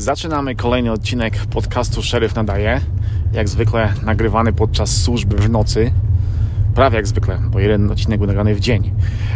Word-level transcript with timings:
Zaczynamy 0.00 0.54
kolejny 0.54 0.92
odcinek 0.92 1.46
podcastu 1.46 2.02
Szeryf 2.02 2.34
Nadaje. 2.34 2.80
Jak 3.32 3.48
zwykle 3.48 3.92
nagrywany 4.02 4.52
podczas 4.52 5.02
służby 5.02 5.36
w 5.36 5.50
nocy. 5.50 5.92
Prawie 6.74 6.96
jak 6.96 7.06
zwykle, 7.06 7.38
bo 7.50 7.58
jeden 7.58 7.90
odcinek 7.90 8.18
był 8.18 8.26
nagrany 8.26 8.54
w 8.54 8.60
dzień. 8.60 8.92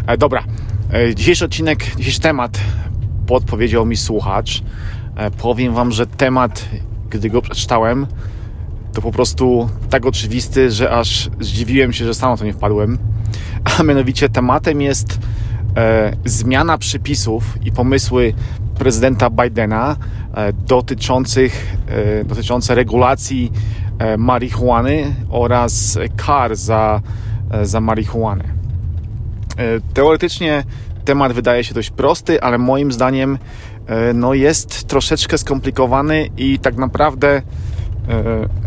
E, 0.07 0.17
dobra, 0.17 0.45
e, 0.93 1.15
dzisiejszy 1.15 1.45
odcinek, 1.45 1.97
dzisiejszy 1.97 2.21
temat 2.21 2.61
podpowiedział 3.27 3.87
mi 3.87 3.97
słuchacz. 3.97 4.63
E, 5.17 5.31
powiem 5.31 5.75
Wam, 5.75 5.93
że 5.93 6.07
temat, 6.07 6.69
gdy 7.11 7.31
go 7.31 7.43
przeczytałem, 7.43 8.07
to 8.93 9.03
po 9.03 9.12
prostu 9.12 9.69
tak 9.91 10.07
oczywisty, 10.07 10.71
że 10.71 10.91
aż 10.91 11.31
zdziwiłem 11.41 11.93
się, 11.93 12.05
że 12.05 12.15
sam 12.15 12.37
to 12.37 12.45
nie 12.45 12.53
wpadłem. 12.53 12.99
A 13.79 13.83
mianowicie 13.83 14.29
tematem 14.29 14.81
jest 14.81 15.19
e, 15.77 16.17
zmiana 16.25 16.79
przepisów 16.79 17.59
i 17.65 17.73
pomysły 17.73 18.35
prezydenta 18.79 19.30
Bidena 19.30 19.96
e, 20.34 20.52
dotyczących, 20.52 21.77
e, 21.88 22.24
dotyczące 22.24 22.74
regulacji 22.74 23.52
e, 23.98 24.16
marihuany 24.16 25.15
oraz 25.30 25.98
kar 26.16 26.56
za, 26.56 27.01
za 27.62 27.80
marihuanę. 27.80 28.45
Teoretycznie 29.95 30.65
temat 31.05 31.32
wydaje 31.32 31.65
się 31.65 31.74
dość 31.74 31.91
prosty, 31.91 32.42
ale 32.42 32.59
moim 32.59 32.92
zdaniem 32.92 33.38
no 34.15 34.34
jest 34.34 34.88
troszeczkę 34.88 35.38
skomplikowany 35.38 36.29
i 36.37 36.59
tak 36.59 36.77
naprawdę 36.77 37.43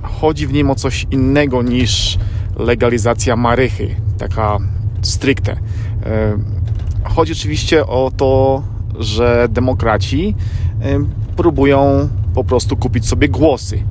chodzi 0.04 0.48
w 0.48 0.54
nim 0.54 0.70
o 0.70 0.76
coś 0.76 1.08
innego 1.12 1.62
niż 1.64 2.18
legalizacja 2.58 3.36
marychy, 3.36 3.96
taka 4.18 4.58
stricte. 5.02 5.58
Chodzi 7.04 7.32
oczywiście 7.34 7.88
o 7.88 8.12
to, 8.18 8.64
że 9.00 9.48
demokraci 9.52 10.36
próbują 11.36 12.10
po 12.34 12.44
prostu 12.44 12.78
kupić 12.78 13.08
sobie 13.08 13.30
głosy. 13.30 13.84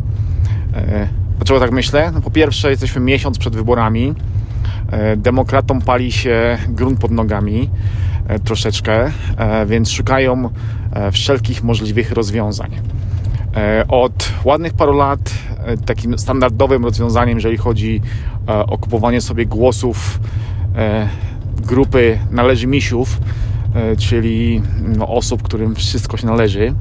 E, 0.74 1.08
Dlaczego 1.36 1.60
tak 1.60 1.72
myślę? 1.72 2.10
No 2.14 2.20
po 2.20 2.30
pierwsze, 2.30 2.70
jesteśmy 2.70 3.00
miesiąc 3.00 3.38
przed 3.38 3.56
wyborami. 3.56 4.14
E, 4.90 5.16
Demokratom 5.16 5.80
pali 5.80 6.12
się 6.12 6.58
grunt 6.68 7.00
pod 7.00 7.10
nogami 7.10 7.70
e, 8.28 8.38
troszeczkę, 8.38 9.12
więc 9.66 9.90
szukają 9.90 10.50
wszelkich 11.12 11.62
możliwych 11.62 12.12
rozwiązań. 12.12 12.70
Od 13.88 14.32
ładnych 14.44 14.74
paru 14.74 14.96
lat 14.96 15.30
takim 15.86 16.18
standardowym 16.18 16.84
rozwiązaniem, 16.84 17.36
jeżeli 17.36 17.56
chodzi 17.56 18.00
o 18.46 18.78
kupowanie 18.78 19.20
sobie 19.20 19.46
głosów 19.46 20.20
grupy 21.66 22.18
należy 22.30 22.66
misiów, 22.66 23.18
czyli 23.98 24.62
no, 24.98 25.08
osób, 25.08 25.42
którym 25.42 25.74
wszystko 25.74 26.16
się 26.16 26.26
należy, 26.26 26.74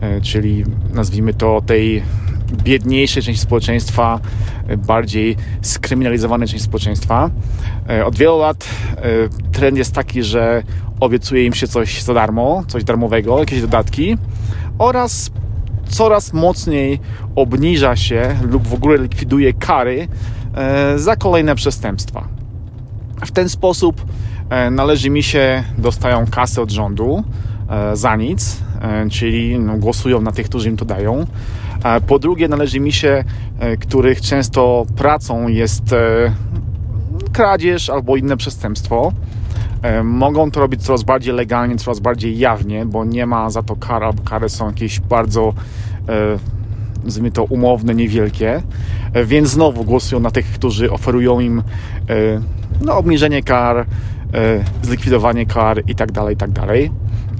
e, 0.00 0.20
czyli 0.20 0.64
nazwijmy 0.94 1.34
to 1.34 1.62
tej 1.66 2.02
biedniejszej 2.64 3.22
części 3.22 3.42
społeczeństwa, 3.42 4.20
e, 4.68 4.76
bardziej 4.76 5.36
skryminalizowanej 5.62 6.48
części 6.48 6.66
społeczeństwa. 6.66 7.30
E, 7.88 8.06
Od 8.06 8.16
wielu 8.16 8.38
lat 8.38 8.68
e, 8.96 9.02
trend 9.52 9.78
jest 9.78 9.94
taki, 9.94 10.22
że 10.22 10.62
obiecuje 11.00 11.44
im 11.46 11.52
się 11.52 11.68
coś 11.68 12.02
za 12.02 12.14
darmo, 12.14 12.62
coś 12.68 12.84
darmowego, 12.84 13.38
jakieś 13.38 13.60
dodatki 13.60 14.16
oraz 14.78 15.30
coraz 15.88 16.32
mocniej 16.32 17.00
obniża 17.36 17.96
się 17.96 18.36
lub 18.42 18.66
w 18.68 18.74
ogóle 18.74 18.98
likwiduje 18.98 19.52
kary 19.52 20.08
e, 20.54 20.98
za 20.98 21.16
kolejne 21.16 21.54
przestępstwa. 21.54 22.28
W 23.26 23.30
ten 23.30 23.48
sposób 23.48 24.00
e, 24.00 24.04
należy 24.70 25.10
mi 25.10 25.22
się 25.22 25.64
dostają 25.78 26.26
kasę 26.26 26.62
od 26.62 26.70
rządu 26.70 27.24
e, 27.70 27.96
za 27.96 28.16
nic, 28.16 28.62
e, 28.82 29.10
czyli 29.10 29.58
no, 29.58 29.76
głosują 29.76 30.20
na 30.20 30.32
tych, 30.32 30.46
którzy 30.46 30.68
im 30.68 30.76
to 30.76 30.84
dają. 30.84 31.26
E, 31.84 32.00
Po 32.00 32.18
drugie, 32.18 32.48
należy 32.48 32.80
mi 32.80 32.92
się, 32.92 33.24
e, 33.60 33.76
których 33.76 34.20
często 34.20 34.86
pracą 34.96 35.48
jest 35.48 35.92
e, 35.92 36.32
kradzież 37.32 37.90
albo 37.90 38.16
inne 38.16 38.36
przestępstwo. 38.36 39.12
E, 39.82 40.02
Mogą 40.04 40.50
to 40.50 40.60
robić 40.60 40.82
coraz 40.82 41.02
bardziej 41.02 41.34
legalnie, 41.34 41.76
coraz 41.76 42.00
bardziej 42.00 42.38
jawnie, 42.38 42.86
bo 42.86 43.04
nie 43.04 43.26
ma 43.26 43.50
za 43.50 43.62
to 43.62 43.76
kar, 43.76 44.04
albo 44.04 44.22
kary 44.22 44.48
są 44.48 44.66
jakieś 44.66 45.00
bardzo, 45.00 45.52
e, 46.08 46.38
nazwijmy 47.04 47.30
to, 47.30 47.44
umowne, 47.44 47.94
niewielkie. 47.94 48.62
E, 49.12 49.24
Więc 49.24 49.48
znowu 49.48 49.84
głosują 49.84 50.20
na 50.20 50.30
tych, 50.30 50.46
którzy 50.46 50.92
oferują 50.92 51.40
im 51.40 51.58
e, 51.58 51.62
no, 52.84 52.96
obniżenie 52.96 53.42
kar, 53.42 53.76
e, 53.78 53.86
zlikwidowanie 54.82 55.46
kar 55.46 55.82
i 55.86 55.94
tak 55.94 56.12
dalej, 56.12 56.34
i 56.34 56.38
tak 56.38 56.50
dalej. 56.50 56.90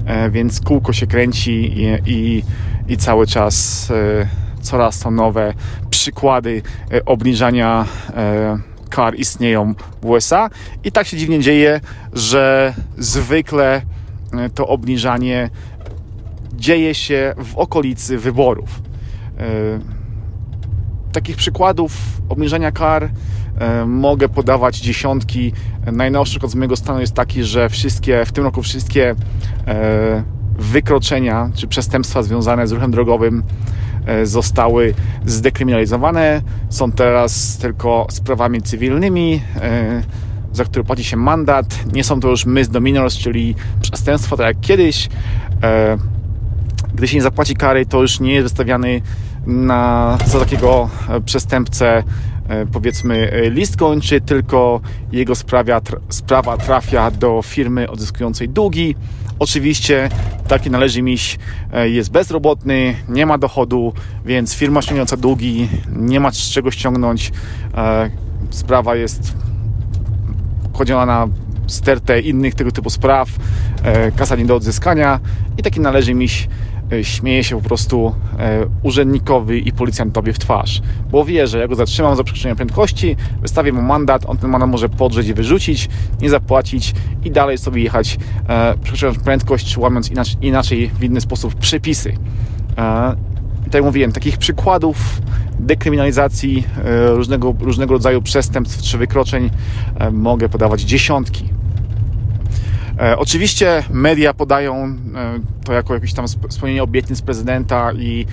E, 0.05 0.29
Więc 0.29 0.61
kółko 0.61 0.93
się 0.93 1.07
kręci 1.07 1.51
i, 1.51 1.83
i, 2.05 2.43
i 2.87 2.97
cały 2.97 3.27
czas 3.27 3.87
e, 3.91 4.27
coraz 4.61 4.99
to 4.99 5.11
nowe 5.11 5.53
przykłady 5.89 6.61
e, 6.91 7.05
obniżania 7.05 7.85
e, 8.15 8.57
kar 8.89 9.15
istnieją 9.15 9.73
w 10.01 10.05
USA 10.05 10.49
i 10.83 10.91
tak 10.91 11.07
się 11.07 11.17
dziwnie 11.17 11.39
dzieje, 11.39 11.79
że 12.13 12.73
zwykle 12.97 13.81
e, 14.33 14.49
to 14.49 14.67
obniżanie 14.67 15.49
dzieje 16.53 16.95
się 16.95 17.33
w 17.37 17.57
okolicy 17.57 18.17
wyborów. 18.17 18.81
Takich 21.11 21.35
przykładów 21.35 22.21
obniżania 22.29 22.71
kar 22.71 23.09
e, 23.59 23.85
mogę 23.85 24.29
podawać 24.29 24.79
dziesiątki. 24.79 25.53
Najnowszy 25.91 26.31
przykład 26.31 26.51
z 26.51 26.55
mojego 26.55 26.75
stanu 26.75 26.99
jest 26.99 27.13
taki, 27.13 27.43
że 27.43 27.69
wszystkie, 27.69 28.25
w 28.25 28.31
tym 28.31 28.43
roku 28.43 28.61
wszystkie 28.61 29.15
e, 29.67 30.23
wykroczenia 30.59 31.49
czy 31.55 31.67
przestępstwa 31.67 32.23
związane 32.23 32.67
z 32.67 32.71
ruchem 32.71 32.91
drogowym 32.91 33.43
e, 34.05 34.25
zostały 34.25 34.93
zdekryminalizowane. 35.25 36.41
Są 36.69 36.91
teraz 36.91 37.57
tylko 37.57 38.07
sprawami 38.09 38.61
cywilnymi, 38.61 39.41
za 40.53 40.65
które 40.65 40.83
płaci 40.83 41.03
się 41.03 41.17
mandat. 41.17 41.93
Nie 41.93 42.03
są 42.03 42.19
to 42.19 42.29
już 42.29 42.45
misdemeanors, 42.45 43.17
czyli 43.17 43.55
przestępstwa 43.81 44.37
tak 44.37 44.45
jak 44.45 44.59
kiedyś. 44.59 45.09
Gdy 46.93 47.07
się 47.07 47.15
nie 47.15 47.23
zapłaci 47.23 47.55
kary, 47.55 47.85
to 47.85 48.01
już 48.01 48.19
nie 48.19 48.33
jest 48.33 48.45
wystawiany 48.45 49.01
na, 49.45 50.17
za 50.25 50.39
takiego 50.39 50.89
e, 51.09 51.21
przestępcę 51.21 52.03
e, 52.49 52.65
powiedzmy 52.65 53.31
e, 53.31 53.49
list 53.49 53.77
kończy, 53.77 54.21
tylko 54.21 54.81
jego 55.11 55.35
sprawia, 55.35 55.81
sprawa 56.09 56.57
trafia 56.57 57.11
do 57.11 57.41
firmy 57.41 57.89
odzyskującej 57.89 58.49
długi. 58.49 58.95
Oczywiście 59.39 60.09
taki 60.47 60.69
należy 60.69 61.01
miś 61.01 61.39
jest 61.83 62.11
bezrobotny, 62.11 62.95
nie 63.09 63.25
ma 63.25 63.37
dochodu, 63.37 63.93
więc 64.25 64.55
firma 64.55 64.81
ściągająca 64.81 65.17
długi 65.17 65.69
nie 65.95 66.19
ma 66.19 66.31
z 66.31 66.37
czego 66.37 66.71
ściągnąć. 66.71 67.31
Sprawa 68.49 68.95
jest 68.95 69.33
podzielona 70.73 71.05
na 71.05 71.33
stertę 71.67 72.19
innych 72.19 72.55
tego 72.55 72.71
typu 72.71 72.89
spraw, 72.89 73.29
kasa 74.15 74.35
nie 74.35 74.45
do 74.45 74.55
odzyskania 74.55 75.19
i 75.57 75.63
taki 75.63 75.79
należy 75.79 76.13
miś 76.13 76.47
śmieje 77.01 77.43
się 77.43 77.61
po 77.61 77.67
prostu 77.67 78.15
e, 78.39 78.65
urzędnikowi 78.83 79.67
i 79.67 79.71
policjantowi 79.71 80.33
w 80.33 80.39
twarz, 80.39 80.81
bo 81.11 81.25
wie, 81.25 81.47
że 81.47 81.59
ja 81.59 81.67
go 81.67 81.75
zatrzymam 81.75 82.15
za 82.15 82.23
przekroczenie 82.23 82.55
prędkości, 82.55 83.15
wystawię 83.41 83.73
mu 83.73 83.81
mandat, 83.81 84.25
on 84.25 84.37
ten 84.37 84.49
mandat 84.49 84.69
może 84.69 84.89
podrzeć 84.89 85.27
i 85.27 85.33
wyrzucić, 85.33 85.89
nie 86.21 86.29
zapłacić 86.29 86.93
i 87.23 87.31
dalej 87.31 87.57
sobie 87.57 87.83
jechać 87.83 88.17
e, 88.47 88.77
przekraczając 88.77 89.19
prędkość, 89.19 89.73
czy 89.73 89.79
łamiąc 89.79 90.11
inaczej, 90.11 90.35
inaczej 90.41 90.91
w 90.99 91.03
inny 91.03 91.21
sposób 91.21 91.55
przepisy. 91.55 92.13
E, 92.77 93.15
tak 93.71 93.83
mówiłem, 93.83 94.11
takich 94.11 94.37
przykładów 94.37 95.21
dekryminalizacji 95.59 96.63
e, 96.85 97.11
różnego, 97.11 97.55
różnego 97.59 97.93
rodzaju 97.93 98.21
przestępstw 98.21 98.83
czy 98.83 98.97
wykroczeń 98.97 99.49
e, 99.99 100.11
mogę 100.11 100.49
podawać 100.49 100.81
dziesiątki. 100.81 101.60
E, 103.01 103.17
Oczywiście 103.17 103.83
media 103.89 104.33
podają 104.33 104.75
e, 104.85 104.93
to 105.63 105.73
jako 105.73 105.93
jakieś 105.93 106.13
tam 106.13 106.25
sp- 106.33 106.51
spełnienie 106.51 106.83
obietnic 106.83 107.21
prezydenta 107.21 107.91
i 107.93 108.25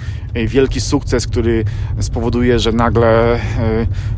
wielki 0.47 0.81
sukces, 0.81 1.27
który 1.27 1.65
spowoduje, 2.01 2.59
że 2.59 2.73
nagle 2.73 3.35
e, 3.35 3.39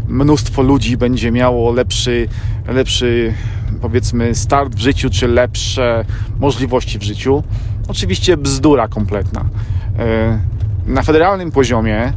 mnóstwo 0.09 0.63
ludzi 0.63 0.97
będzie 0.97 1.31
miało 1.33 1.73
lepszy, 1.73 2.29
lepszy 2.69 3.35
powiedzmy 3.81 4.35
start 4.35 4.75
w 4.75 4.79
życiu, 4.79 5.11
czy 5.11 5.29
lepsze 5.29 6.05
możliwości 6.41 6.99
w 6.99 7.03
życiu. 7.03 7.43
Oczywiście 7.89 8.37
bzdura 8.37 8.89
kompletna. 8.89 9.45
Na 10.87 11.03
federalnym 11.03 11.53
poziomie 11.53 12.13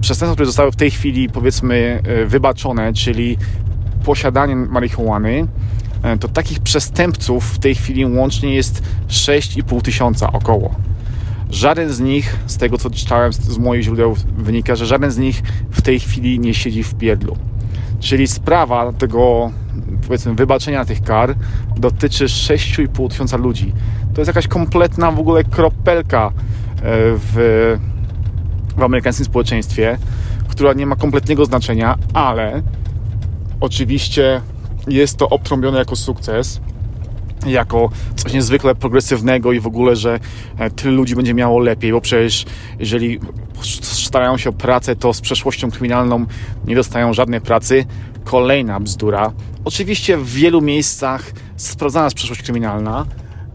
przestępstwa, 0.00 0.34
które 0.34 0.46
zostały 0.46 0.72
w 0.72 0.76
tej 0.76 0.90
chwili 0.90 1.28
powiedzmy 1.28 2.02
wybaczone, 2.26 2.92
czyli 2.92 3.36
posiadanie 4.04 4.56
marihuany, 4.56 5.46
to 6.20 6.28
takich 6.28 6.60
przestępców 6.60 7.44
w 7.54 7.58
tej 7.58 7.74
chwili 7.74 8.06
łącznie 8.06 8.54
jest 8.54 8.82
6,5 9.08 9.82
tysiąca 9.82 10.32
około. 10.32 10.74
Żaden 11.50 11.92
z 11.92 12.00
nich, 12.00 12.36
z 12.46 12.56
tego 12.56 12.78
co 12.78 12.90
czytałem 12.90 13.32
z- 13.32 13.58
moich 13.58 13.82
źródeł, 13.82 14.16
wynika, 14.38 14.76
że 14.76 14.86
żaden 14.86 15.10
z 15.10 15.18
nich 15.18 15.42
w 15.70 15.82
tej 15.82 16.00
chwili 16.00 16.40
nie 16.40 16.54
siedzi 16.54 16.82
w 16.82 16.94
pierdlu. 16.94 17.36
Czyli 18.00 18.26
sprawa 18.26 18.92
tego, 18.92 19.50
powiedzmy, 20.06 20.34
wybaczenia 20.34 20.84
tych 20.84 21.02
kar 21.02 21.34
dotyczy 21.76 22.24
6,5 22.24 23.08
tysiąca 23.10 23.36
ludzi. 23.36 23.72
To 24.14 24.20
jest 24.20 24.26
jakaś 24.28 24.48
kompletna 24.48 25.10
w 25.12 25.18
ogóle 25.18 25.44
kropelka 25.44 26.32
w, 26.82 27.78
w 28.76 28.82
amerykańskim 28.82 29.24
społeczeństwie, 29.26 29.98
która 30.48 30.72
nie 30.72 30.86
ma 30.86 30.96
kompletnego 30.96 31.44
znaczenia, 31.44 31.98
ale 32.14 32.62
oczywiście 33.60 34.40
jest 34.88 35.16
to 35.16 35.28
obtrąbione 35.28 35.78
jako 35.78 35.96
sukces 35.96 36.60
jako 37.46 37.90
coś 38.16 38.32
niezwykle 38.32 38.74
progresywnego 38.74 39.52
i 39.52 39.60
w 39.60 39.66
ogóle, 39.66 39.96
że 39.96 40.20
e, 40.58 40.70
tyle 40.70 40.92
ludzi 40.92 41.16
będzie 41.16 41.34
miało 41.34 41.58
lepiej, 41.58 41.92
bo 41.92 42.00
przecież 42.00 42.44
jeżeli 42.78 43.20
starają 43.82 44.38
się 44.38 44.50
o 44.50 44.52
pracę, 44.52 44.96
to 44.96 45.14
z 45.14 45.20
przeszłością 45.20 45.70
kryminalną 45.70 46.26
nie 46.66 46.74
dostają 46.74 47.12
żadnej 47.12 47.40
pracy. 47.40 47.84
Kolejna 48.24 48.80
bzdura. 48.80 49.32
Oczywiście 49.64 50.16
w 50.16 50.32
wielu 50.32 50.60
miejscach 50.60 51.32
sprawdzana 51.56 52.06
jest 52.06 52.16
przeszłość 52.16 52.42
kryminalna, 52.42 53.06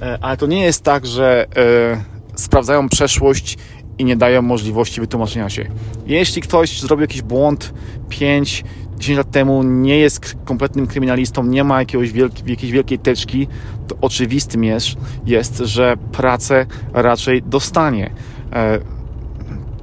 e, 0.01 0.17
ale 0.21 0.37
to 0.37 0.47
nie 0.47 0.63
jest 0.63 0.83
tak, 0.83 1.05
że 1.05 1.45
e, 1.55 2.03
sprawdzają 2.35 2.89
przeszłość 2.89 3.57
i 3.97 4.05
nie 4.05 4.15
dają 4.15 4.41
możliwości 4.41 5.01
wytłumaczenia 5.01 5.49
się. 5.49 5.65
Jeśli 6.05 6.41
ktoś 6.41 6.79
zrobił 6.79 7.01
jakiś 7.01 7.21
błąd 7.21 7.73
5, 8.09 8.63
10 8.97 9.17
lat 9.17 9.31
temu 9.31 9.63
nie 9.63 9.97
jest 9.97 10.35
kompletnym 10.45 10.87
kryminalistą, 10.87 11.43
nie 11.43 11.63
ma 11.63 11.79
jakiegoś 11.79 12.11
wielki, 12.11 12.43
jakiejś 12.45 12.71
wielkiej 12.71 12.99
teczki, 12.99 13.47
to 13.87 13.95
oczywistym 14.01 14.63
jest, 14.63 14.87
jest, 15.25 15.57
że 15.57 15.97
pracę 16.11 16.65
raczej 16.93 17.41
dostanie. 17.41 18.09
E, 18.53 18.79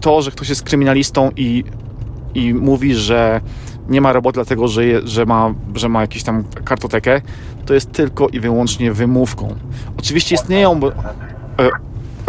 to, 0.00 0.22
że 0.22 0.30
ktoś 0.30 0.48
jest 0.48 0.62
kryminalistą 0.62 1.30
i, 1.36 1.64
i 2.34 2.54
mówi, 2.54 2.94
że 2.94 3.40
nie 3.88 4.00
ma 4.00 4.12
roboty 4.12 4.34
dlatego, 4.34 4.68
że, 4.68 4.86
je, 4.86 5.00
że, 5.04 5.26
ma, 5.26 5.54
że 5.74 5.88
ma 5.88 6.00
jakąś 6.00 6.22
tam 6.22 6.44
kartotekę, 6.64 7.20
to 7.66 7.74
jest 7.74 7.92
tylko 7.92 8.28
i 8.28 8.40
wyłącznie 8.40 8.92
wymówką. 8.92 9.54
Oczywiście 9.98 10.34
istnieją, 10.34 10.80
e, 10.86 10.92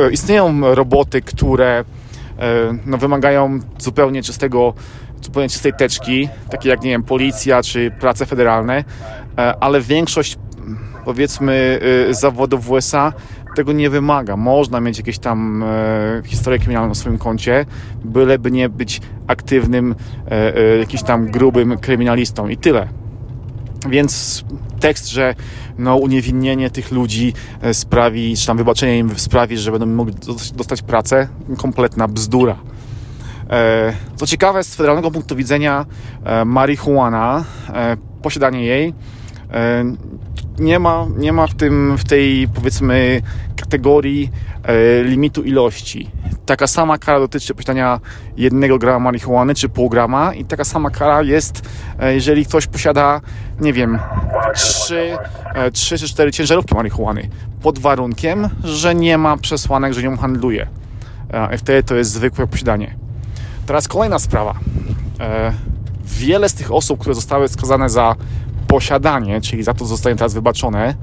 e, 0.03 0.11
istnieją 0.11 0.75
roboty, 0.75 1.21
które 1.21 1.85
no, 2.85 2.97
wymagają 2.97 3.59
zupełnie 3.77 4.23
czystego 4.23 4.73
zupełnie 5.25 5.49
czystej 5.49 5.73
teczki, 5.73 6.29
takie 6.49 6.69
jak, 6.69 6.81
nie 6.81 6.89
wiem, 6.89 7.03
policja 7.03 7.63
czy 7.63 7.91
prace 7.99 8.25
federalne, 8.25 8.83
e, 9.37 9.55
ale 9.59 9.81
większość, 9.81 10.37
powiedzmy, 11.05 11.79
e, 12.09 12.13
zawodów 12.13 12.65
w 12.65 12.71
USA 12.71 13.13
tego 13.55 13.71
nie 13.71 13.89
wymaga. 13.89 14.37
Można 14.37 14.79
mieć 14.79 14.97
jakieś 14.97 15.19
tam 15.19 15.63
e, 15.63 16.21
historię 16.25 16.59
kryminalną 16.59 16.89
na 16.89 16.95
swoim 16.95 17.17
koncie, 17.17 17.65
byleby 18.03 18.51
nie 18.51 18.69
być 18.69 19.01
aktywnym, 19.27 19.95
jakiś 20.79 21.03
tam 21.03 21.27
grubym 21.27 21.77
kryminalistą 21.77 22.47
i 22.47 22.57
tyle. 22.57 22.87
Więc 23.89 24.43
tekst, 24.79 25.09
że 25.09 25.35
no, 25.77 25.95
uniewinnienie 25.95 26.69
tych 26.69 26.91
ludzi 26.91 27.33
sprawi, 27.73 28.37
czy 28.37 28.47
tam 28.47 28.57
wybaczenie 28.57 28.97
im 28.97 29.19
sprawi, 29.19 29.57
że 29.57 29.71
będą 29.71 29.85
mogli 29.85 30.15
dostać 30.55 30.81
pracę, 30.81 31.27
kompletna 31.57 32.07
bzdura. 32.07 32.55
E, 33.49 33.93
co 34.15 34.27
ciekawe, 34.27 34.63
z 34.63 34.75
federalnego 34.75 35.11
punktu 35.11 35.35
widzenia 35.35 35.85
e, 36.23 36.45
marihuana, 36.45 37.43
e, 37.73 37.97
posiadanie 38.21 38.65
jej 38.65 38.93
nie 40.59 40.79
ma, 40.79 41.07
nie 41.17 41.33
ma 41.33 41.47
w, 41.47 41.53
tym, 41.53 41.97
w 41.97 42.03
tej 42.03 42.47
powiedzmy 42.47 43.21
kategorii 43.55 44.29
limitu 45.03 45.43
ilości. 45.43 46.09
Taka 46.45 46.67
sama 46.67 46.97
kara 46.97 47.19
dotyczy 47.19 47.53
posiadania 47.53 47.99
jednego 48.37 48.77
grama 48.77 48.99
marihuany 48.99 49.55
czy 49.55 49.69
pół 49.69 49.89
grama 49.89 50.33
i 50.33 50.45
taka 50.45 50.63
sama 50.63 50.89
kara 50.89 51.21
jest, 51.21 51.69
jeżeli 52.01 52.45
ktoś 52.45 52.67
posiada, 52.67 53.21
nie 53.59 53.73
wiem, 53.73 53.99
trzy, 54.55 55.17
trzy 55.73 55.97
czy 55.97 56.07
cztery 56.07 56.31
ciężarówki 56.31 56.75
marihuany 56.75 57.29
pod 57.61 57.79
warunkiem, 57.79 58.49
że 58.63 58.95
nie 58.95 59.17
ma 59.17 59.37
przesłanek, 59.37 59.93
że 59.93 60.03
nią 60.03 60.17
handluje. 60.17 60.67
Wtedy 61.57 61.83
to 61.83 61.95
jest 61.95 62.11
zwykłe 62.11 62.47
posiadanie. 62.47 63.04
Teraz 63.65 63.87
kolejna 63.87 64.19
sprawa. 64.19 64.55
E, 65.19 65.53
wiele 66.03 66.49
z 66.49 66.53
tych 66.53 66.71
osób, 66.71 66.99
które 66.99 67.15
zostały 67.15 67.47
skazane 67.47 67.89
za 67.89 68.15
posiadanie, 68.67 69.41
czyli 69.41 69.63
za 69.63 69.73
to, 69.73 69.79
co 69.79 69.85
zostanie 69.85 70.15
teraz 70.15 70.33
wybaczone, 70.33 70.95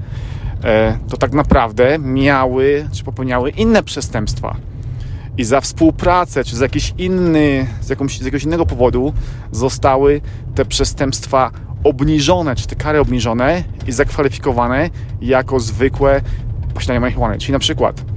e, 0.63 0.97
to 1.09 1.17
tak 1.17 1.33
naprawdę 1.33 1.99
miały, 1.99 2.89
czy 2.91 3.03
popełniały 3.03 3.49
inne 3.49 3.83
przestępstwa. 3.83 4.55
I 5.37 5.43
za 5.43 5.61
współpracę, 5.61 6.43
czy 6.43 6.55
z, 6.55 6.59
jakiś 6.59 6.93
inny, 6.97 7.67
z, 7.81 7.89
jakąś, 7.89 8.17
z 8.17 8.19
jakiegoś 8.19 8.43
innego 8.43 8.65
powodu 8.65 9.13
zostały 9.51 10.21
te 10.55 10.65
przestępstwa 10.65 11.51
obniżone, 11.83 12.55
czy 12.55 12.67
te 12.67 12.75
kary 12.75 12.99
obniżone 12.99 13.63
i 13.87 13.91
zakwalifikowane 13.91 14.89
jako 15.21 15.59
zwykłe 15.59 16.21
posiadanie 16.73 16.99
marihuany. 16.99 17.37
Czyli 17.37 17.53
na 17.53 17.59
przykład 17.59 18.12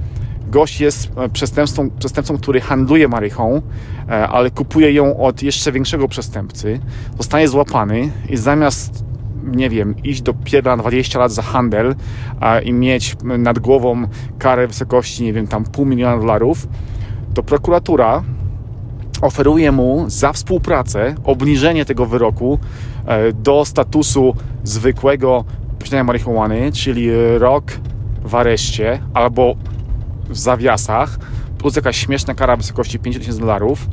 gość 0.49 0.81
jest 0.81 1.11
e, 1.17 1.29
przestępcą, 1.29 1.89
przestępcą, 1.89 2.37
który 2.37 2.61
handluje 2.61 3.07
marychą, 3.07 3.61
e, 4.09 4.27
ale 4.27 4.51
kupuje 4.51 4.91
ją 4.91 5.17
od 5.19 5.43
jeszcze 5.43 5.71
większego 5.71 6.07
przestępcy, 6.07 6.79
zostaje 7.17 7.47
złapany 7.47 8.11
i 8.29 8.37
zamiast 8.37 9.07
nie 9.43 9.69
wiem, 9.69 9.95
iść 10.03 10.21
do 10.21 10.33
pierdla 10.33 10.75
na 10.75 10.83
20 10.83 11.19
lat 11.19 11.31
za 11.31 11.41
handel 11.41 11.95
i 12.63 12.73
mieć 12.73 13.15
nad 13.23 13.59
głową 13.59 14.07
karę 14.39 14.67
wysokości, 14.67 15.23
nie 15.23 15.33
wiem, 15.33 15.47
tam 15.47 15.63
pół 15.63 15.85
miliona 15.85 16.17
dolarów, 16.17 16.67
to 17.33 17.43
prokuratura 17.43 18.23
oferuje 19.21 19.71
mu 19.71 20.05
za 20.07 20.33
współpracę 20.33 21.15
obniżenie 21.23 21.85
tego 21.85 22.05
wyroku 22.05 22.59
e, 23.05 23.33
do 23.33 23.65
statusu 23.65 24.35
zwykłego 24.63 25.45
posiadania 25.79 26.03
marihuany, 26.03 26.71
czyli 26.71 27.09
rok 27.37 27.71
w 28.23 28.35
areszcie 28.35 28.99
albo 29.13 29.55
w 30.29 30.37
zawiasach, 30.37 31.19
plus 31.57 31.75
jakaś 31.75 31.97
śmieszna 31.97 32.33
kara 32.35 32.55
wysokości 32.55 32.99
5000 32.99 33.39
dolarów 33.39 33.87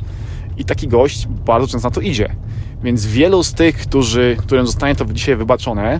i 0.57 0.65
taki 0.65 0.87
gość 0.87 1.27
bardzo 1.27 1.67
często 1.67 1.87
na 1.87 1.95
to 1.95 2.01
idzie. 2.01 2.35
Więc 2.83 3.05
wielu 3.05 3.43
z 3.43 3.53
tych, 3.53 3.77
którzy, 3.77 4.35
którym 4.39 4.65
zostanie 4.65 4.95
to 4.95 5.05
dzisiaj 5.05 5.35
wybaczone, 5.35 5.99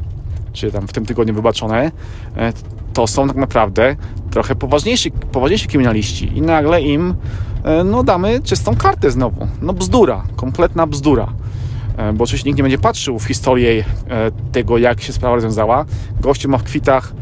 czy 0.53 0.71
tam 0.71 0.87
w 0.87 0.93
tym 0.93 1.05
tygodniu 1.05 1.33
wybaczone, 1.33 1.91
e, 2.37 2.53
to 2.93 3.07
są 3.07 3.27
tak 3.27 3.37
naprawdę 3.37 3.95
trochę 4.31 4.55
poważniejsi, 4.55 5.11
poważniejsi 5.11 5.67
kryminaliści 5.67 6.37
i 6.37 6.41
nagle 6.41 6.81
im 6.81 7.15
e, 7.63 7.83
no 7.83 8.03
damy 8.03 8.39
czystą 8.43 8.75
kartę 8.75 9.11
znowu. 9.11 9.47
No 9.61 9.73
bzdura, 9.73 10.23
kompletna 10.35 10.87
bzdura. 10.87 11.27
E, 11.97 12.13
bo 12.13 12.23
oczywiście 12.23 12.49
nikt 12.49 12.57
nie 12.57 12.63
będzie 12.63 12.77
patrzył 12.77 13.19
w 13.19 13.25
historię 13.25 13.85
tego, 14.51 14.77
jak 14.77 15.01
się 15.01 15.13
sprawa 15.13 15.35
rozwiązała. 15.35 15.85
Gościu 16.21 16.49
ma 16.49 16.57
w 16.57 16.63
kwitach 16.63 17.13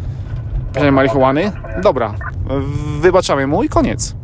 marihuany. 0.91 1.51
Dobra, 1.83 2.15
wybaczamy 3.01 3.47
mu 3.47 3.63
i 3.63 3.69
koniec. 3.69 4.15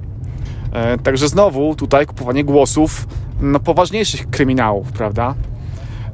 E, 0.74 0.98
także 0.98 1.28
znowu 1.28 1.76
tutaj 1.76 2.06
kupowanie 2.06 2.44
głosów 2.44 3.08
no, 3.42 3.60
poważniejszych 3.60 4.30
kryminałów, 4.30 4.92
prawda? 4.92 5.36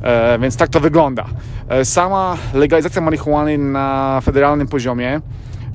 E, 0.01 0.39
więc 0.39 0.57
tak 0.57 0.69
to 0.69 0.79
wygląda. 0.79 1.25
E, 1.69 1.85
sama 1.85 2.37
legalizacja 2.53 3.01
marihuany 3.01 3.57
na 3.57 4.19
federalnym 4.23 4.67
poziomie 4.67 5.21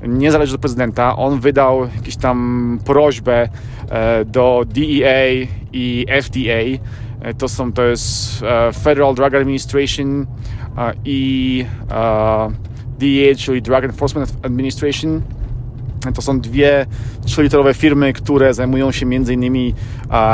nie 0.07 0.31
zależy 0.31 0.55
od 0.55 0.61
prezydenta. 0.61 1.15
On 1.15 1.39
wydał 1.39 1.81
jakąś 1.95 2.15
tam 2.15 2.79
prośbę 2.85 3.49
do 4.25 4.63
DEA 4.65 5.47
i 5.73 6.05
FDA. 6.21 6.83
To 7.37 7.49
są, 7.49 7.73
to 7.73 7.83
jest 7.83 8.41
Federal 8.83 9.15
Drug 9.15 9.33
Administration 9.33 10.25
i 11.05 11.65
DEA, 12.99 13.35
czyli 13.37 13.61
Drug 13.61 13.83
Enforcement 13.83 14.33
Administration 14.43 15.21
to 16.15 16.21
są 16.21 16.39
dwie 16.39 16.85
trzyliterowe 17.25 17.73
firmy, 17.73 18.13
które 18.13 18.53
zajmują 18.53 18.91
się 18.91 19.05
m.in. 19.05 19.73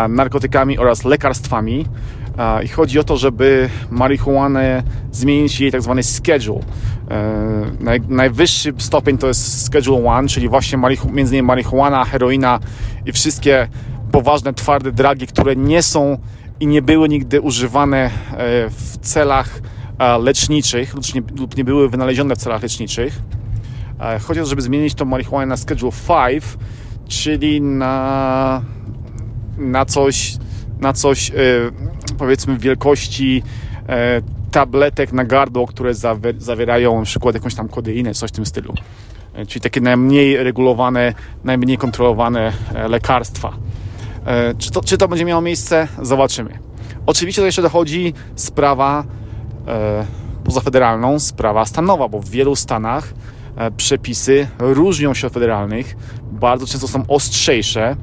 narkotykami 0.09 0.77
oraz 0.77 1.05
lekarstwami. 1.05 1.85
I 2.63 2.67
chodzi 2.67 2.99
o 2.99 3.03
to, 3.03 3.17
żeby 3.17 3.69
marihuanę 3.91 4.83
zmienić 5.11 5.59
jej 5.59 5.71
tak 5.71 5.81
zwany 5.81 6.03
schedule. 6.03 6.59
E, 7.11 7.99
najwyższy 8.09 8.73
stopień 8.77 9.17
to 9.17 9.27
jest 9.27 9.65
schedule 9.65 10.05
one, 10.05 10.27
czyli 10.27 10.49
właśnie 10.49 10.77
między 11.11 11.33
innymi 11.35 11.47
marihuana, 11.47 12.05
heroina 12.05 12.59
i 13.05 13.11
wszystkie 13.11 13.67
poważne, 14.11 14.53
twarde 14.53 14.91
dragi, 14.91 15.27
które 15.27 15.55
nie 15.55 15.83
są 15.83 16.17
i 16.59 16.67
nie 16.67 16.81
były 16.81 17.09
nigdy 17.09 17.41
używane 17.41 17.97
e, 17.97 18.09
w 18.69 18.97
celach 19.01 19.61
leczniczych 20.19 20.93
lub 21.39 21.57
nie 21.57 21.63
były 21.63 21.89
wynalezione 21.89 22.35
w 22.35 22.37
celach 22.37 22.61
leczniczych. 22.61 23.21
E, 23.99 24.19
to, 24.19 24.45
żeby 24.45 24.61
zmienić 24.61 24.93
tą 24.93 25.05
marihuanę 25.05 25.45
na 25.45 25.57
Schedule 25.57 25.91
5, 26.31 26.43
czyli 27.07 27.61
na, 27.61 28.61
na 29.57 29.85
coś, 29.85 30.37
na 30.79 30.93
coś 30.93 31.31
e, 31.31 31.33
powiedzmy 32.17 32.57
wielkości 32.57 33.43
e, 33.89 34.21
tabletek 34.51 35.13
na 35.13 35.23
gardło, 35.23 35.67
które 35.67 35.93
zawierają 36.37 36.99
na 36.99 37.05
przykład 37.05 37.35
jakąś 37.35 37.55
tam 37.55 37.67
kodeinę, 37.67 38.13
coś 38.13 38.29
w 38.29 38.33
tym 38.33 38.45
stylu. 38.45 38.73
Czyli 39.47 39.61
takie 39.61 39.81
najmniej 39.81 40.43
regulowane, 40.43 41.13
najmniej 41.43 41.77
kontrolowane 41.77 42.53
lekarstwa. 42.89 43.53
Czy 44.57 44.71
to, 44.71 44.81
czy 44.81 44.97
to 44.97 45.07
będzie 45.07 45.25
miało 45.25 45.41
miejsce? 45.41 45.87
Zobaczymy. 46.01 46.59
Oczywiście 47.05 47.41
to 47.41 47.45
jeszcze 47.45 47.61
dochodzi 47.61 48.13
sprawa 48.35 49.03
pozafederalną, 50.43 51.19
sprawa 51.19 51.65
stanowa, 51.65 52.07
bo 52.07 52.19
w 52.19 52.29
wielu 52.29 52.55
stanach 52.55 53.13
przepisy 53.77 54.47
różnią 54.59 55.13
się 55.13 55.27
od 55.27 55.33
federalnych, 55.33 55.95
bardzo 56.31 56.67
często 56.67 56.87
są 56.87 57.03
ostrzejsze 57.07 57.95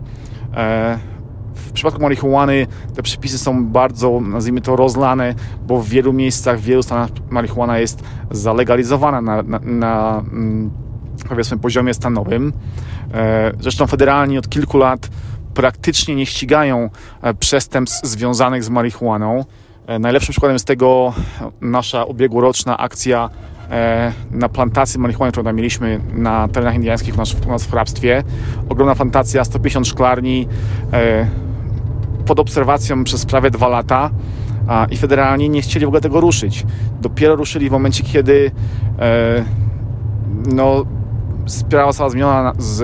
w 1.55 1.73
przypadku 1.73 2.03
marihuany 2.03 2.67
te 2.95 3.03
przepisy 3.03 3.39
są 3.39 3.67
bardzo, 3.67 4.21
nazwijmy 4.21 4.61
to, 4.61 4.77
rozlane, 4.77 5.35
bo 5.67 5.81
w 5.81 5.89
wielu 5.89 6.13
miejscach, 6.13 6.59
w 6.61 6.63
wielu 6.63 6.83
stanach 6.83 7.11
marihuana 7.31 7.79
jest 7.79 8.03
zalegalizowana 8.31 9.21
na, 9.21 9.43
na, 9.43 9.59
na 9.59 10.23
mm, 10.33 10.71
powiedzmy 11.29 11.59
poziomie 11.59 11.95
stanowym. 11.95 12.53
Zresztą 13.61 13.87
federalni 13.87 14.39
od 14.39 14.49
kilku 14.49 14.79
lat 14.79 15.09
praktycznie 15.55 16.15
nie 16.15 16.27
ścigają 16.27 16.91
przestępstw 17.39 18.07
związanych 18.07 18.65
z 18.65 18.69
marihuaną. 18.69 19.45
E, 19.87 19.99
najlepszym 19.99 20.33
przykładem 20.33 20.55
jest 20.55 20.67
tego 20.67 21.13
nasza 21.61 22.05
ubiegłoroczna 22.05 22.79
akcja 22.79 23.31
e, 23.31 23.54
na 24.31 24.49
plantacji 24.49 25.01
marihuany, 25.01 25.33
którą 25.33 25.53
mieliśmy 25.53 26.01
na 26.13 26.49
terenach 26.49 26.75
indiańskich 26.75 27.15
u 27.15 27.19
nas, 27.19 27.37
u 27.47 27.51
nas 27.51 27.65
w 27.65 27.71
hrabstwie. 27.71 28.23
Ogromna 28.69 28.95
plantacja, 28.95 29.45
150 29.45 29.87
szklarni, 29.89 30.49
e, 30.93 31.27
pod 32.27 32.41
obserwacją 32.41 33.05
przez 33.05 33.27
prawie 33.27 33.51
dwa 33.51 33.69
lata 33.69 34.11
i 34.91 34.97
federalni 34.97 35.51
nie 35.51 35.63
chcieli 35.63 35.87
w 35.87 35.89
ogóle 35.89 36.01
tego 36.01 36.21
ruszyć. 36.21 36.67
Dopiero 37.01 37.37
ruszyli 37.37 37.69
w 37.69 37.73
momencie, 37.73 38.05
kiedy 38.05 38.51
no, 40.55 40.85
sprawa 41.47 41.93
została 41.93 42.11
zmieniona 42.11 42.53
z 42.59 42.83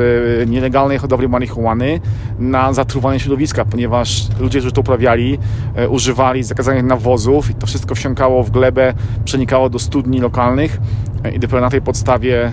nielegalnej 0.50 0.98
hodowli 0.98 1.28
marihuany 1.28 2.00
na 2.38 2.72
zatruwanie 2.72 3.20
środowiska, 3.20 3.64
ponieważ 3.64 4.28
ludzie, 4.40 4.58
którzy 4.58 4.72
to 4.72 4.80
uprawiali, 4.80 5.38
e, 5.74 5.88
używali 5.88 6.42
zakazanych 6.42 6.84
nawozów 6.84 7.50
i 7.50 7.54
to 7.54 7.66
wszystko 7.66 7.94
wsiąkało 7.94 8.42
w 8.42 8.50
glebę, 8.50 8.94
przenikało 9.24 9.70
do 9.70 9.78
studni 9.78 10.20
lokalnych 10.20 10.80
e, 11.24 11.30
i 11.30 11.38
dopiero 11.38 11.60
na 11.60 11.70
tej 11.70 11.82
podstawie 11.82 12.52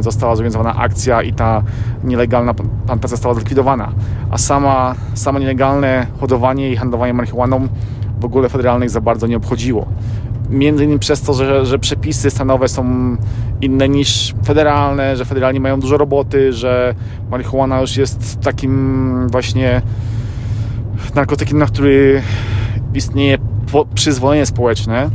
została 0.00 0.36
zorganizowana 0.36 0.76
akcja 0.76 1.22
i 1.22 1.32
ta 1.32 1.62
nielegalna 2.04 2.54
plantacja 2.86 3.16
została 3.16 3.34
zlikwidowana. 3.34 3.92
A 4.30 4.38
sama, 4.38 4.94
sama 5.14 5.38
nielegalne 5.38 6.06
hodowanie 6.20 6.70
i 6.70 6.76
handlowanie 6.76 7.14
marihuaną 7.14 7.68
w 8.20 8.24
ogóle 8.24 8.48
federalnych 8.48 8.90
za 8.90 9.00
bardzo 9.00 9.26
nie 9.26 9.36
obchodziło 9.36 9.86
między 10.52 10.84
innymi 10.84 10.98
przez 10.98 11.20
to, 11.20 11.34
że, 11.34 11.66
że 11.66 11.78
przepisy 11.78 12.30
stanowe 12.30 12.68
są 12.68 13.16
inne 13.60 13.88
niż 13.88 14.34
federalne, 14.44 15.16
że 15.16 15.24
federalni 15.24 15.60
mają 15.60 15.80
dużo 15.80 15.96
roboty, 15.96 16.52
że 16.52 16.94
marihuana 17.30 17.80
już 17.80 17.96
jest 17.96 18.40
takim 18.40 19.28
właśnie 19.28 19.82
narkotykiem, 21.14 21.58
na 21.58 21.66
który 21.66 22.22
istnieje 22.94 23.38
przyzwolenie 23.94 24.46
społeczne. 24.46 25.10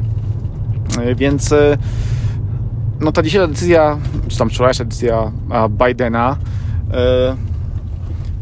Więc 1.15 1.53
no 2.99 3.11
ta 3.11 3.23
dzisiejsza 3.23 3.47
decyzja, 3.47 3.97
czy 4.27 4.37
tam 4.37 4.49
wczorajsza 4.49 4.85
decyzja 4.85 5.31
Bidena 5.69 6.37
e, 6.93 7.35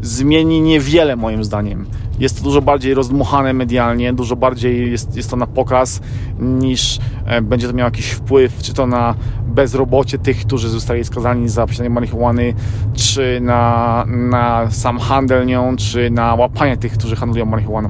zmieni 0.02 0.60
niewiele 0.60 1.16
moim 1.16 1.44
zdaniem 1.44 1.86
jest 2.20 2.38
to 2.38 2.44
dużo 2.44 2.62
bardziej 2.62 2.94
rozdmuchane 2.94 3.52
medialnie, 3.52 4.12
dużo 4.12 4.36
bardziej 4.36 4.90
jest, 4.90 5.16
jest 5.16 5.30
to 5.30 5.36
na 5.36 5.46
pokaz 5.46 6.00
niż 6.38 6.98
e, 7.26 7.42
będzie 7.42 7.66
to 7.66 7.72
miało 7.72 7.86
jakiś 7.86 8.10
wpływ, 8.10 8.62
czy 8.62 8.74
to 8.74 8.86
na 8.86 9.14
bezrobocie 9.46 10.18
tych, 10.18 10.40
którzy 10.40 10.68
zostali 10.68 11.04
skazani 11.04 11.48
za 11.48 11.66
posiadanie 11.66 11.90
marihuany, 11.90 12.54
czy 12.94 13.38
na, 13.40 14.04
na 14.08 14.70
sam 14.70 14.98
handel 14.98 15.46
nią, 15.46 15.76
czy 15.76 16.10
na 16.10 16.34
łapanie 16.34 16.76
tych, 16.76 16.92
którzy 16.92 17.16
handlują 17.16 17.46
marihuaną. 17.46 17.88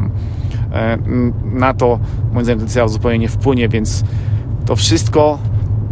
E, 0.73 0.99
na 1.45 1.75
to 1.75 1.99
moim 2.33 2.45
zdaniem 2.45 2.61
decyzja 2.61 2.88
zupełnie 2.88 3.18
nie 3.18 3.28
wpłynie, 3.28 3.68
więc 3.68 4.04
to 4.66 4.76
wszystko 4.76 5.38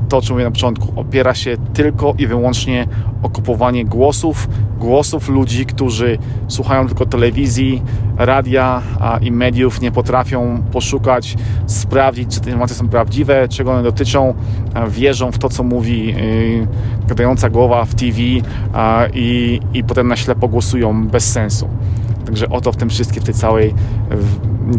to, 0.08 0.16
o 0.16 0.22
czym 0.22 0.34
mówię 0.34 0.44
na 0.44 0.50
początku, 0.50 0.92
opiera 0.96 1.34
się 1.34 1.56
tylko 1.74 2.14
i 2.18 2.26
wyłącznie 2.26 2.86
o 3.22 3.28
kupowanie 3.28 3.84
głosów, 3.84 4.48
głosów 4.78 5.28
ludzi, 5.28 5.66
którzy 5.66 6.18
słuchają 6.48 6.86
tylko 6.86 7.06
telewizji, 7.06 7.82
radia 8.16 8.82
i 9.20 9.32
mediów, 9.32 9.80
nie 9.80 9.92
potrafią 9.92 10.62
poszukać, 10.72 11.36
sprawdzić, 11.66 12.34
czy 12.34 12.40
te 12.40 12.46
informacje 12.46 12.76
są 12.76 12.88
prawdziwe, 12.88 13.48
czego 13.48 13.72
one 13.72 13.82
dotyczą, 13.82 14.34
wierzą 14.88 15.32
w 15.32 15.38
to, 15.38 15.48
co 15.48 15.62
mówi 15.62 16.06
yy, 16.06 16.66
gadająca 17.08 17.50
głowa 17.50 17.84
w 17.84 17.94
TV 17.94 18.18
i, 19.14 19.60
i 19.74 19.84
potem 19.84 20.08
na 20.08 20.16
ślepo 20.16 20.48
głosują 20.48 21.06
bez 21.08 21.32
sensu. 21.32 21.68
Także 22.26 22.48
o 22.48 22.60
to 22.60 22.72
w 22.72 22.76
tym 22.76 22.90
wszystkim, 22.90 23.22
w 23.22 23.26
tej 23.26 23.34
całej 23.34 23.74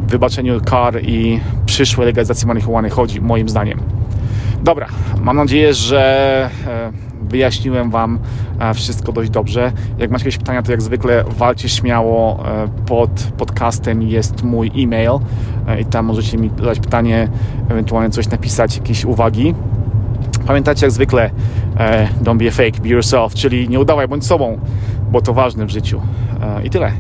wybaczeniu 0.08 0.62
kar 0.66 1.02
i 1.04 1.40
przyszłej 1.66 2.06
legalizacji 2.06 2.48
marihuany 2.48 2.90
chodzi, 2.90 3.22
moim 3.22 3.50
zdaniem. 3.50 3.80
Dobra, 4.66 4.88
mam 5.22 5.38
nadzieję, 5.38 5.74
że 5.74 6.50
e, 6.68 6.92
wyjaśniłem 7.22 7.92
Wam 7.92 8.20
e, 8.60 8.74
wszystko 8.74 9.12
dość 9.12 9.30
dobrze. 9.30 9.72
Jak 9.98 10.12
macie 10.12 10.26
jakieś 10.26 10.38
pytania, 10.38 10.64
to 10.64 10.72
jak 10.72 10.82
zwykle 10.82 11.24
walcie 11.24 11.70
śmiało. 11.70 12.44
E, 12.48 12.68
pod 12.86 13.28
podcastem 13.38 14.02
jest 14.02 14.44
mój 14.44 14.72
e-mail 14.78 15.12
i 15.82 15.86
tam 15.86 16.06
możecie 16.06 16.38
mi 16.38 16.50
zadać 16.50 16.80
pytanie, 16.80 17.28
ewentualnie 17.70 18.10
coś 18.10 18.30
napisać, 18.30 18.78
jakieś 18.78 19.06
uwagi. 19.06 19.56
Pamiętajcie 20.48 20.86
jak 20.86 20.92
zwykle, 20.92 21.30
don't 22.24 22.38
be 22.38 22.48
a 22.48 22.52
fake, 22.52 22.82
be 22.82 22.90
yourself, 22.90 23.34
czyli 23.34 23.70
nie 23.70 23.80
udawaj, 23.80 24.08
bądź 24.08 24.26
sobą, 24.26 24.60
bo 25.12 25.22
to 25.22 25.34
ważne 25.34 25.66
w 25.66 25.70
życiu. 25.70 26.02
I 26.64 26.70
tyle. 26.70 26.92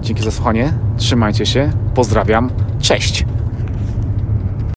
Dzięki 0.00 0.22
za 0.22 0.30
słuchanie, 0.30 0.72
trzymajcie 0.96 1.46
się, 1.46 1.70
pozdrawiam, 1.94 2.50
cześć! 2.80 3.24